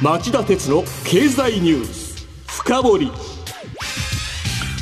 [0.00, 2.24] 町田鉄の経済ニュース。
[2.46, 3.10] 深掘り。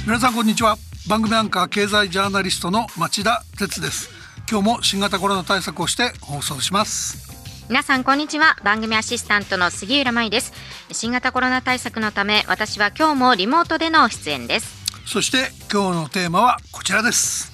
[0.04, 0.76] 皆さんこんにちは。
[1.08, 4.10] 番組アンカー経済ジャーナリストの町田鉄です。
[4.50, 7.32] 今日も新型コロナ対策をして放送します。
[7.70, 8.58] 皆さんこんにちは。
[8.62, 10.52] 番組アシスタントの杉浦舞です。
[10.92, 14.76] 新型コロナ対策のため私は今日もリモートでの出演です。
[15.06, 17.50] そして今日のテーマはこちらです。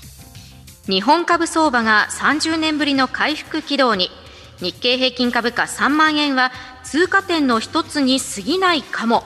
[0.86, 4.10] 日本株相場が30年ぶりの回復軌道に
[4.58, 6.50] 日経平均株価3万円は
[6.92, 9.24] 通過点の一つに過ぎないかも。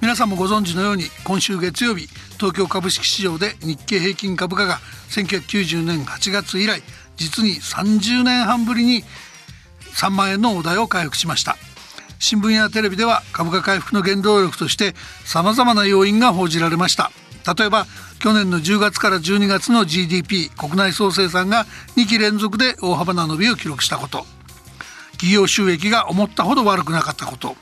[0.00, 4.78] 皆さんもご存知のように今週月曜日東京株式市場で日経平均株価が
[5.10, 6.82] 1990年8月以来
[7.16, 9.04] 実に30年半ぶりに
[9.94, 11.56] 3万円の大台を回復しました。
[12.18, 17.12] 新聞やテレビでは株価回復の原動力として様々な要因が報じられました。
[17.56, 17.86] 例えば
[18.18, 21.64] 去年の10月から12月の GDP 国内総生産が
[21.96, 24.26] 2期連続で大幅な伸びを記録したこと。
[25.22, 27.54] 企業収益が思ったほど悪くなかったこと。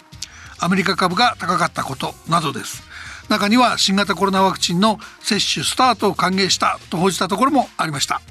[0.59, 2.83] アメリカ株が高かったことなどです。
[3.29, 8.23] 中には新型コロナワクチンの接種スタートを歓迎したと報じたところもありました。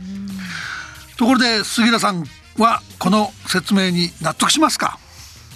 [1.15, 2.25] ところで杉田さん
[2.57, 4.97] はこの説明に納得しますか？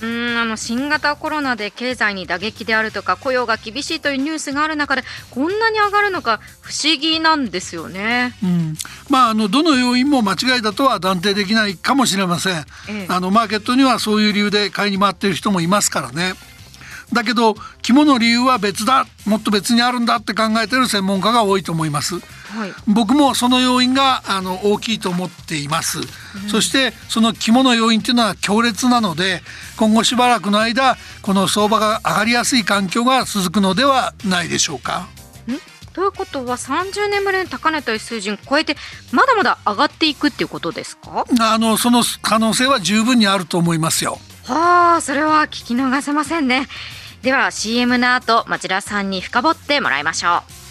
[0.03, 8.35] うんあの新型コロナで経済に打撃であるとか雇用が厳しいというニュースがある中でこんなに上がるのか不思議なんですよね。
[8.43, 8.75] うん、
[9.09, 12.57] まああのどの要因も間違いだとは断定できないかもしれません。
[12.57, 16.33] ええ、あのマーケットにはそういう理由で買いに回っている人もいますからね。
[17.13, 22.15] だけど肝の理由は別だもっと別にあるんだって考えてる専門家が多いと思います、
[22.53, 29.41] はい、僕もその要因があの大きいと思っています、うん、そしてその肝の要因っていうのは強烈なので
[29.77, 35.07] 今後しばらくの間この相場が上がりやすい環境が続くのではないでしょうか。
[35.93, 38.75] ということは30年ぶりの高値という数字を超えて
[39.11, 41.25] まだまだ上がっていくっていうことですか？
[41.39, 44.17] あのその可能性は十分にあると思いますよ。
[44.45, 46.67] はあそれは聞き逃せませんね。
[47.21, 50.62] では CM の後町田さんに深掘ってもらいましょう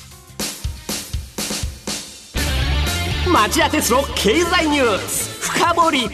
[3.30, 5.40] 町田鉄の経済ニュース。
[5.48, 6.08] 深掘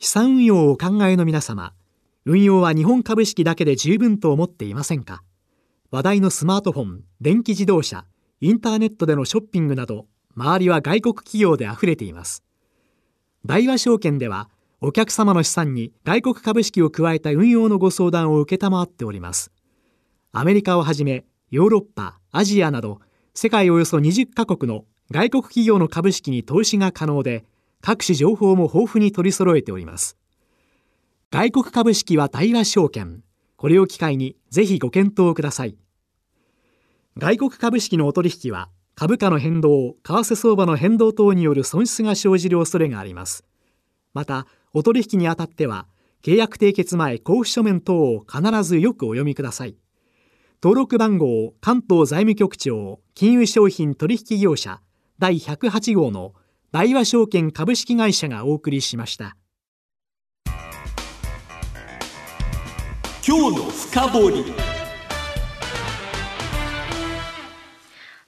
[0.00, 1.72] 資産運用をお考えの皆様
[2.24, 5.22] 運用は日本株式だけで十分と思っていませんか？
[5.92, 8.06] 話題のスマートフォン電気自動車
[8.40, 12.42] インターネットでのショッピングなど周りは外国企業であふれています。
[13.46, 14.50] 大和証券では
[14.80, 19.52] お客様の資産に外国株式を加えた運用のご相談を受っております。
[20.32, 23.00] アメリカをはじめヨーロッパ、アジアなど
[23.34, 27.44] 世界およそ20カ国の外国企業の株式に投資が可能で
[27.80, 30.16] 各種情報も豊富に取り揃えております。
[31.30, 33.22] 外国株式は対話証券。
[33.56, 35.76] これを機会にぜひご検討ください。
[37.16, 43.44] 外国株式のお取引は株価の変動、為替相場の変動等による損失が生じる恐れがあります。
[44.14, 45.86] また、お取引にあたっては
[46.22, 49.76] 契約締結前交付書面等を必ずよくお読みください
[50.64, 54.80] 登録番号関東財務局長金融商品取引業者
[55.18, 56.34] 第108号の
[56.70, 59.36] 大和証券株式会社がお送りしました
[63.26, 64.44] 今日の深掘り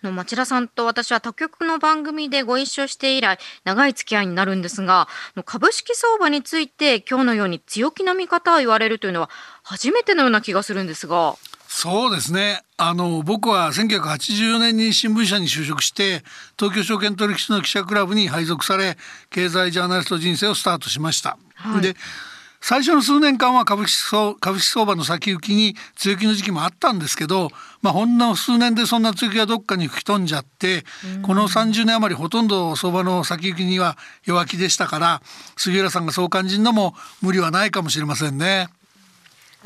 [0.02, 5.06] の町田さんと私は他局の番組でご一緒して以来長い付き合いになるんですが
[5.44, 9.30] 株式相場について今日のように強気な見方を言われるというのは
[9.62, 11.36] 初めてのような気がするんですが。
[11.76, 16.22] そうですねあの僕は1984年に新聞社に就職して
[16.56, 18.96] 東京証券取引所の記者クラブに配属され
[19.28, 21.36] 経済ジャーナリスト人生をスタートしました。
[21.56, 21.96] はい、で
[22.60, 24.08] 最初の数年間は株式
[24.40, 27.50] 株式相場の先行きに強気の時期もあったんですけど、
[27.82, 30.84] まあ、ほんの数年でそんな強気がどっかに吹き飛んじゃって、
[31.22, 35.22] この30年余りほとんど相場の先行きには弱気でしたから
[35.56, 38.68] 杉浦さんがそう感じるのも無理はないかもしれませんね。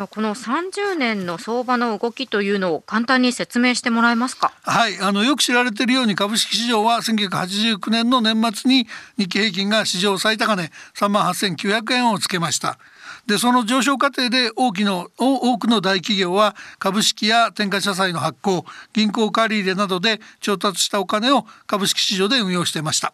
[0.07, 4.53] この30年の相場の動きというのを簡単に説明してもらえますか？
[4.63, 8.87] はい、あのよく知られているように株式市場は1989年の年末に
[9.19, 12.79] 日経平均が史上最高値3万8900円をつけました。
[13.27, 18.65] でその上昇過程で大きの多くの大企業は株式や転嫁社債の発行
[18.95, 23.13] 銀行借り入れなどで調達したお金を株式市場で運用していました。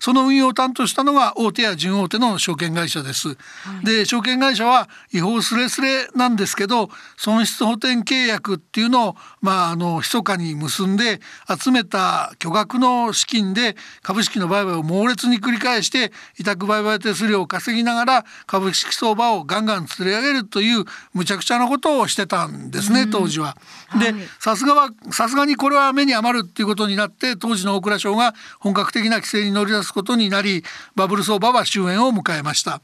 [0.00, 3.28] その運用を担当したのが大手や準大手の証券会社です。
[3.28, 3.34] は
[3.82, 23.56] い、で証券会社は違法すれすれなんですけど損失補填契約っていうのをまああの密かに結んで集めた巨額の資金で株式の売買を猛烈に繰り返して委託売買手数料を稼ぎながら株式相場をガンガン釣り上げるというむちゃくちゃなことをしてたんですね、当時は。
[23.98, 30.62] でさすがはさすがにこれは目に余るっていうことになって当時の大蔵省が本格的な規制に乗り出すすことになり
[30.94, 32.80] バブル相場は終焉を迎えました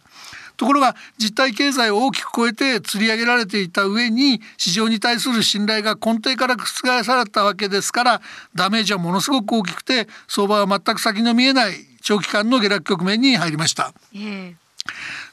[0.56, 8.20] ところが実体経済を大きく超えて釣り上げられていた上に市場に対する信頼が根底から覆されたわけですから
[8.54, 13.92] ダメージはものすごく大きくて相場は全く先の見えない長期間の下落局面に入りました。
[14.14, 14.65] えー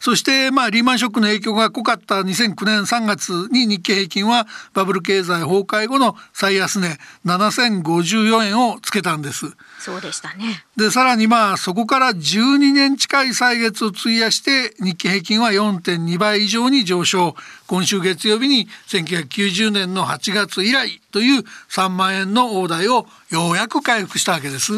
[0.03, 9.45] そしてまあリーマンショックの影響が濃かった2009年3月に日経平均はバブル経済崩壊後の最安値7054円をつけたんです。
[9.79, 10.65] そうでしたね。
[10.75, 17.33] でさらにまあそこから12年近い歳月を費やして日経平均は4.2倍以上に上昇。
[17.67, 24.73] 今週月曜日に1990年の8月以来という3万円の大台をようやく回復したわけです。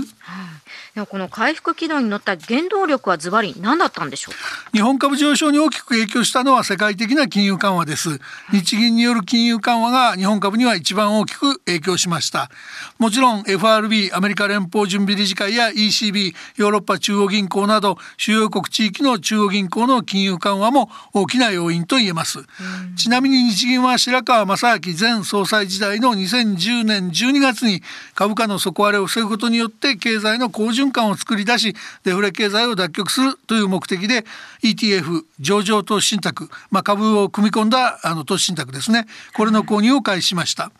[0.93, 4.35] でもこの回復軌道に乗った原動力はズバリ何だったんでしょう
[4.75, 8.19] 日本株上昇に大きく影響したのは世界的な金融緩和です。
[8.51, 12.49] 日銀による金融緩和が日本株には一番大きく影響しました。
[12.99, 22.39] もちろん FRB アメリカ連邦準備理事会や ECB ヨーロッパ中央銀行など主要国地域の中央銀行の金融緩和も大きな要因と言えます。
[22.97, 27.81] ちなみに日銀は白川正明前総裁時代の2010年12月に
[28.13, 34.25] 株価の底割れを防ぐことによって経済の好循循環を作り出しデフレ経済を脱却するという目的で
[34.73, 39.05] ETF 上場投資信託、まあ、株を組み込んだあの投資信託ですね。
[39.35, 40.71] これの購入を開始しました。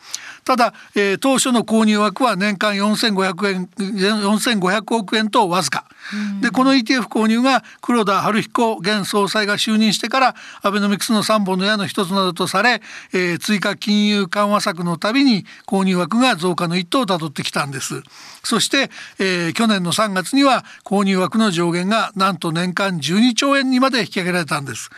[0.43, 5.85] ただ、えー、当初の購入枠は年間4500円4500億円とわずか。
[6.41, 12.81] でこの ETF 購入が黒田晴彦現総裁が就任してからアベノミクスの3本の矢の一つなどとされ、
[13.13, 18.03] えー、追加金融緩和策のたびに購入枠が増加の一途をたどってきたんです。
[18.43, 24.89] そして、えー、去年の3月には購入枠の上限がなんと年間12兆円にまで引き上げられたんです。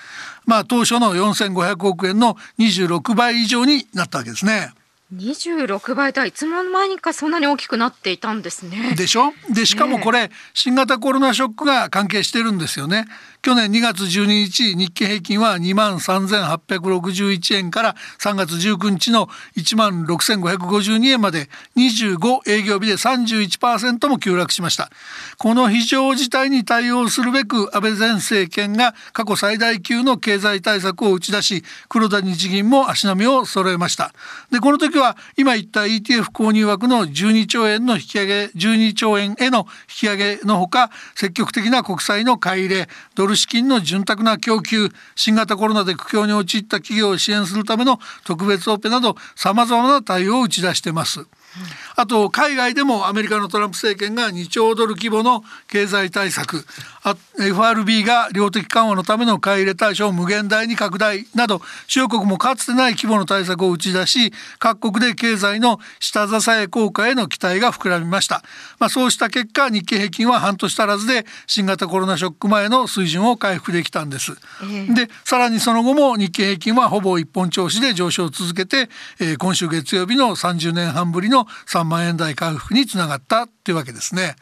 [0.45, 4.71] まあ当初の4500億円の26倍以上になったわけですね。
[5.15, 8.93] 26倍とはいつも前にかそんなに大きくなっていたんですね。
[8.97, 9.31] でしょ？
[9.49, 13.05] でしかもこれ、新型コロナショックが関係してるんですよね。
[13.41, 24.89] 去年2月12日日経平均は2万3861円から3月19日の1万6552円まで25営業日で31%も急落しました
[25.37, 34.13] この非常事態に対応するべく安倍前政権が過去最大級の経済対策を打ち出し黒田日銀も足並みを揃えました
[34.51, 51.25] でこの時は今言った ETF 購入枠の12兆円の引き上げ12兆円への引き上げのほか積極的な国債の買い入れドル資金の潤沢な供給新型コロナで苦境に陥った企業を支援するための特別オペなどさまざまな対応を打ち出しています。
[51.95, 56.65] あと海外でもアメリカのトランプ政権が2兆ドル規模の経済対策。
[57.39, 68.43] FRB が量的緩和のための買い入れ対象を無限大に拡大など主要国もかつてない規模の対策を打ち出し各国で経済の下支え効果への期待が膨らみました、
[68.79, 74.33] まあ、そうした結果日経平均は半年足らずで新型コロナショック前の水準を回復できたんです、
[74.63, 78.89] えー、でさらにその後も日経平均はほぼ一本調子で上昇を続けて、
[79.19, 84.35] えー、今週月曜日の30年半ぶりの3万円台回復につながったというわけですね。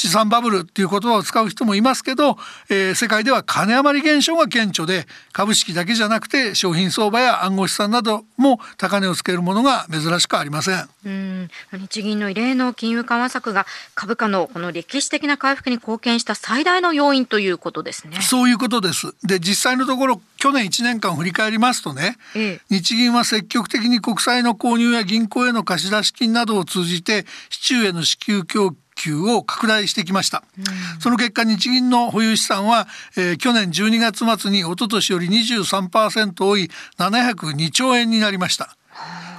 [0.00, 2.38] 資産バブルっていう言葉を使う人もいますけど、
[2.70, 10.88] えー、世界では金余り現象が顕著で株式だけじゃなくて商品相場や暗号資産なども高値をつけるものが珍しくありません。
[11.04, 11.50] うん。
[11.74, 18.22] 日銀の異例の金融緩和策が株価のこの歴史的な回復に貢献した最大の要因ということですね。
[18.22, 19.14] そういうことです。
[19.22, 28.76] で実際のところ去年1年間を振り返りますとね、ええ、日銀は積極的に国債の購入や銀行への貸出金などを通じて市中への支給供給
[29.08, 30.64] を拡大してきました、うん、
[31.00, 38.76] その結果日銀の保有資産は、えー、去年12月末に一昨年より23%多い702兆円になりました。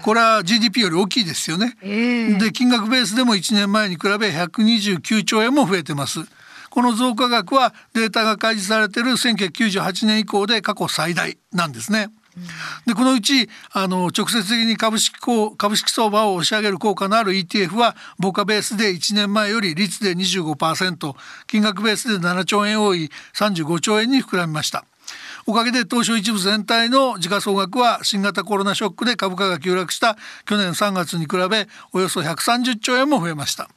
[0.01, 6.21] これは GDP より大きいですよね、えー、で金額ベースでも1年前に比べ129兆円も増えてます。
[6.71, 12.07] この増加額はデータが開示されている1998年以降で過去最大なんですね。
[12.87, 15.15] でこのうちあの直接的に株式
[15.57, 21.15] 株式相場を押し上げる効果のある ETF は母価ベースで1年前より率で25%
[21.47, 24.85] 金額ベースで7兆円多い35兆円に膨らみました。
[25.47, 33.69] おかげで東証一部全体の時価総額は新型コロナショックで株価が急落した去年3月に比べおよそ130兆円も増えました。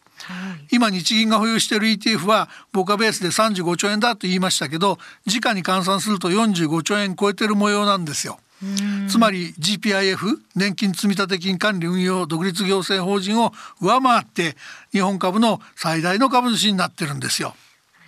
[0.72, 8.38] 今日銀が保有している ETF は母価ベースで35兆円だと言いましたけど時価に換算すると45兆円超えてる模様なんですよ。
[9.08, 14.56] つまり GPIF 年金積立金管理運用独立行政法人を上回って
[14.92, 17.54] 日本株の最大の株主になってるんですよ。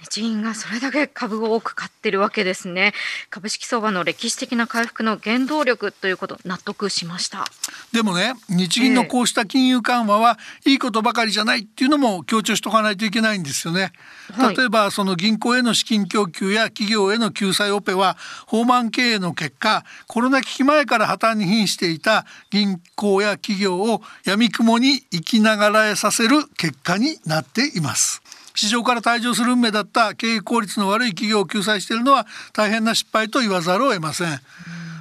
[0.02, 2.92] 日銀がそれだけ株を多く買ってるわけですね。
[3.30, 7.46] 株式相場の歴史的な回復の原動力ということ納得しました。
[7.92, 13.92] でもね日銀のこうした金融緩和はいいことばかりじゃないっていうのも強調しとかないといけないんですよね、
[14.32, 28.22] はい、例えばその銀行への資金供給や企業への救済オペは放満経営の結果コロナ危機前から破綻に瀕していた銀行や企業を闇雲に生きながらえさせる結果になっています
[28.56, 34.40] 市場から退場する運命だった経営効率の悪い企業を救済しているのは大変な失敗と言わざるを得ません。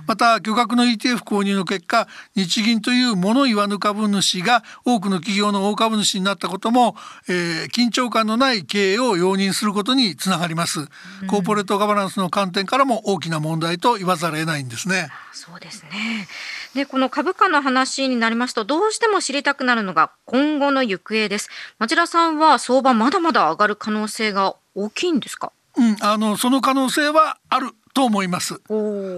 [0.08, 6.96] また巨額の ETF 購入の結果日銀という物言わぬ株主が多くの企業の大株主になったことも、
[7.28, 10.88] えー、緊張感のない経営を容認することにつながります、
[11.28, 15.10] コーポレートガバナンスの観点からも大きな問題と言わざるを得ないんですね。
[15.34, 16.28] そうですね。
[16.74, 21.50] でこの株価の話になりますとどうしても知りたくなるのが今後の行方です。
[21.80, 25.52] 町田さんは相場まだまだ上がる可能性が大きいんですか？
[25.78, 28.62] うん、あのその可能性はあると思います。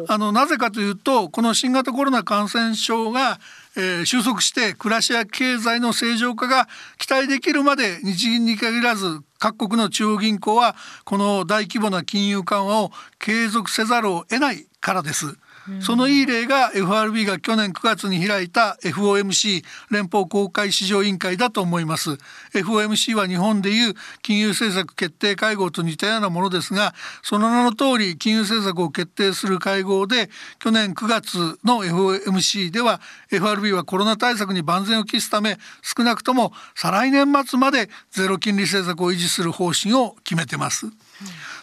[0.07, 3.39] あのなぜかというとこの新型コロナ感染症が、
[3.75, 6.69] えー、収束して暮らしや経済の正常化が
[6.99, 15.35] 期待できるまで日銀に限らず各国の中央銀行はこの大規模な金融緩和を継続せざるを得ないからです。
[15.81, 22.11] そのいい例が FRB が去年9月に開いた FOMC 連邦公開市場委員会だと思います
[22.53, 40.87] FOMC は日本でいう金融政策決定会合と似たようなものですがその名の通り金融政策を決定する会合で去年9月の FOMC では FRB はコロナ対策に万全を期すため少なくとも再来年末までゼロ金利政策を維持する方針を決めてます。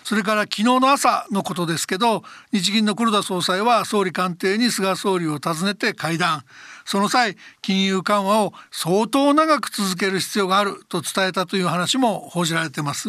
[0.02, 6.44] それから昨日の朝のことですけど日銀の黒田総裁は総理官邸に菅総理を訪ねて会談。
[6.84, 13.08] その際金融緩和を相当長く続ける必要があると伝えたという話も報じられてます。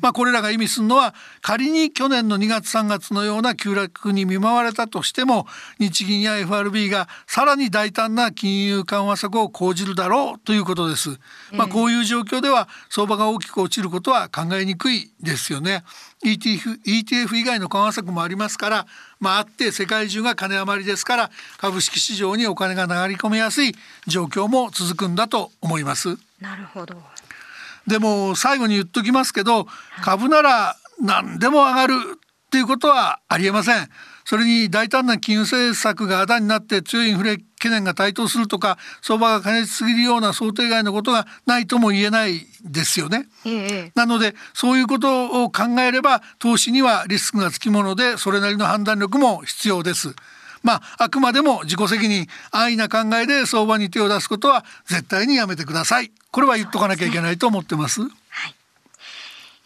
[0.00, 5.46] まあ、これらが意味するのは仮に去年の2月3月のような急落に見舞われたとしても
[5.78, 11.18] 日銀や FRB がさらに大胆な金融緩和策を講じるだろうということです。
[11.52, 15.84] まあ、こういう状況では相場が大きく落ちることは考えにくいですよね。
[16.26, 18.86] ETF, ETF 以外の緩和策もありますから、
[19.20, 23.74] まあ、あって世界中が金余りですから株式市場にお金が流れ込みやすい
[24.08, 26.18] 状況も続くんだと思います。
[26.40, 26.96] なるほど
[27.86, 29.66] でも最後に言っときますけど
[30.02, 31.94] 株なら何でも上がる
[32.46, 33.88] っていうことはありえません。
[34.24, 43.28] それに大胆な金融政策があだになって強いインフレ懸念が台頭するとか相場が過熱すぎるような想定外のことがないとも言えないですよね。
[43.44, 43.50] え
[43.88, 50.14] え、なのでそういうことを考えれば投資にはリスクがつきものでそれなりの判断力も必要です。
[50.62, 58.00] まあ、あくまでも自己責任安易な考えで相場に手を出すことは絶対にやめてくださいこれは言っとかなきゃいけないと思ってます。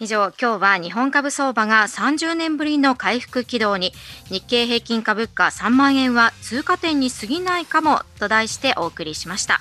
[0.02, 3.92] 以上今日は日本株相場が30年ぶりの回復軌道に
[4.30, 9.61] 日経平均株価3万円は通過点に過ぎないかもと題してお送りしました。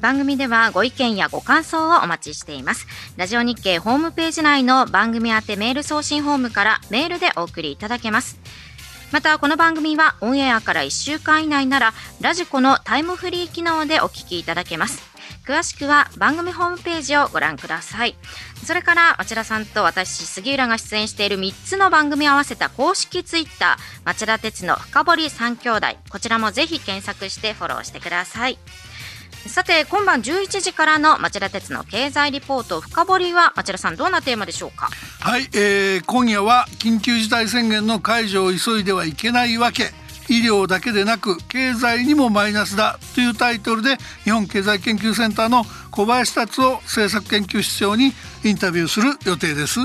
[0.00, 2.86] 番組ではご意見やご感想をお待ちしています。
[3.18, 8.39] ラジオ日経ホームページ内の番組宛てメール送信ホームからメールでお送りいただけます。
[9.12, 15.10] またこの番組はオンエアから1週間以内ならラジコのタイムフリー機能でお聞きいただけます。
[15.44, 18.14] 詳しくは番組ホームページをご覧ください。
[18.64, 25.86] それから町田さんと私杉浦が出演している3つの番組を合わせた公式ツイッター町田鉄の深堀三兄弟。
[26.08, 28.58] こちらもぜひ検索してフォローしてください。
[29.46, 34.90] さて今晩11時からの町田鉄の経済リポート深掘りは町田さんどんなテーマでしょうか？
[35.20, 39.92] はい、えー、今夜は緊急事態宣言の解除を急いではいけないわけ。
[40.28, 48.12] 医療だけでなく経済にもマイナスだというタイトルで日本経済研究センターの小林達夫政策研究室長に
[48.44, 49.80] インタビューする予定です。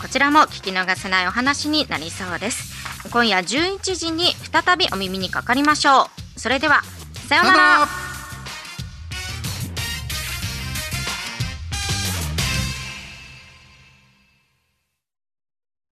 [0.00, 2.72] こちらも聞き逃せないお話になりそうです。
[3.10, 6.04] 今夜11時に再びお耳にかかりましょ
[6.36, 6.40] う。
[6.40, 6.80] それでは
[7.28, 8.13] さようなら